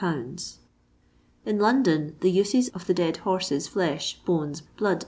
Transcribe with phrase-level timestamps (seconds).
[1.45, 4.99] In London the uses of the dead horse's flesh, bones, blood, &c.